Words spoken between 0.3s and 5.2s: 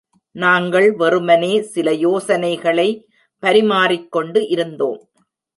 நாங்கள் வெறுமனே சில யோசனைகளை பரிமாறிக்கொண்டு இருந்தோம்.